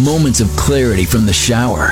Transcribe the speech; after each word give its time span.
Moments 0.00 0.40
of 0.40 0.48
clarity 0.56 1.04
from 1.04 1.26
the 1.26 1.34
shower. 1.34 1.90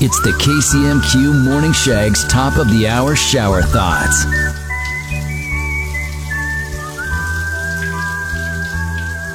It's 0.00 0.18
the 0.22 0.30
KCMQ 0.30 1.44
Morning 1.44 1.74
Shag's 1.74 2.26
top 2.26 2.56
of 2.56 2.70
the 2.70 2.88
hour 2.88 3.14
shower 3.14 3.60
thoughts. 3.60 4.24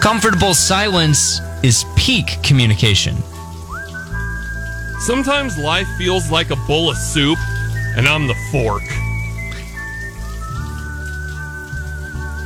Comfortable 0.01 0.55
silence 0.55 1.39
is 1.61 1.85
peak 1.95 2.41
communication. 2.41 3.15
Sometimes 5.01 5.55
life 5.59 5.87
feels 5.99 6.31
like 6.31 6.49
a 6.49 6.55
bowl 6.67 6.89
of 6.89 6.97
soup, 6.97 7.37
and 7.95 8.07
I'm 8.07 8.25
the 8.25 8.35
fork. 8.51 8.83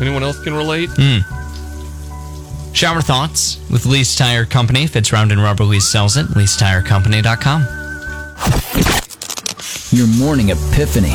Anyone 0.02 0.24
else 0.24 0.44
can 0.44 0.54
relate? 0.54 0.90
Hmm. 0.98 1.43
Shower 2.74 3.02
thoughts 3.02 3.60
with 3.70 3.86
Lease 3.86 4.16
Tire 4.16 4.46
Company. 4.46 4.88
Fits 4.88 5.14
round 5.14 5.32
and 5.32 5.42
rubber. 5.42 5.64
Lease 5.64 5.88
sells 5.88 6.18
it. 6.18 6.26
LeaseTireCompany.com. 6.26 7.62
Your 9.92 10.08
morning 10.08 10.50
epiphany. 10.50 11.14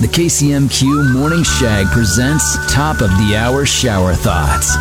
The 0.00 0.06
KCMQ 0.06 1.12
Morning 1.12 1.42
Shag 1.42 1.86
presents 1.88 2.72
top 2.72 3.00
of 3.00 3.10
the 3.10 3.36
hour 3.36 3.66
shower 3.66 4.14
thoughts. 4.14 4.76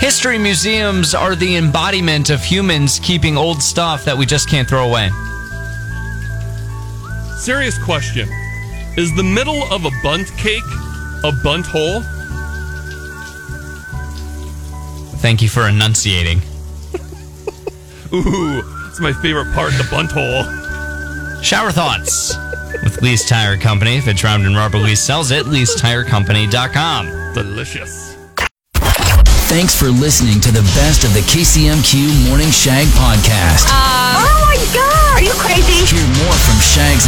History 0.00 0.38
museums 0.38 1.14
are 1.14 1.36
the 1.36 1.56
embodiment 1.56 2.30
of 2.30 2.42
humans 2.42 2.98
keeping 2.98 3.36
old 3.36 3.62
stuff 3.62 4.04
that 4.04 4.18
we 4.18 4.26
just 4.26 4.48
can't 4.48 4.68
throw 4.68 4.88
away. 4.88 5.10
Serious 7.38 7.78
question. 7.84 8.28
Is 8.96 9.14
the 9.14 9.22
middle 9.22 9.62
of 9.72 9.84
a 9.84 9.90
Bundt 10.02 10.26
cake 10.36 10.64
a 11.24 11.32
Bundt 11.42 11.66
hole? 11.66 12.02
Thank 15.20 15.42
you 15.42 15.48
for 15.48 15.68
enunciating. 15.68 16.38
Ooh, 18.12 18.62
it's 18.88 19.00
my 19.00 19.12
favorite 19.12 19.52
part, 19.52 19.72
the 19.72 19.86
Bundt 19.90 20.12
hole. 20.12 20.44
Shower 21.42 21.70
thoughts 21.70 22.36
with 22.82 23.00
Lease 23.02 23.28
Tire 23.28 23.56
Company. 23.56 23.96
If 23.96 24.08
it's 24.08 24.24
round 24.24 24.46
and 24.46 24.56
rubber. 24.56 24.78
Lease 24.78 25.00
sells 25.00 25.30
it. 25.30 25.46
LeaseTireCompany.com. 25.46 27.34
Delicious. 27.34 28.16
Thanks 29.48 29.72
for 29.74 29.88
listening 29.88 30.44
to 30.44 30.52
the 30.52 30.60
best 30.76 31.04
of 31.04 31.14
the 31.16 31.24
KCMQ 31.24 32.28
Morning 32.28 32.50
Shag 32.52 32.84
podcast. 32.92 33.64
Uh, 33.64 34.20
oh 34.20 34.44
my 34.44 34.60
god! 34.76 35.16
Are 35.16 35.24
you 35.24 35.32
crazy? 35.40 35.88
Hear 35.88 36.04
more 36.20 36.36
from 36.36 36.60
Shags 36.60 37.07